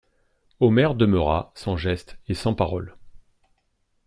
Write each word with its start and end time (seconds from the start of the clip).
Omer 0.59 0.95
demeura, 0.95 1.51
sans 1.53 1.77
geste 1.77 2.17
et 2.27 2.33
sans 2.33 2.55
parole. 2.55 2.95